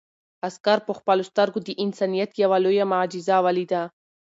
[0.47, 3.83] عسکر په خپلو سترګو د انسانیت یو لویه معجزه ولیده.